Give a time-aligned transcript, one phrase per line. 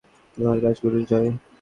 [0.37, 1.29] মহারাজ গুরুর জয়!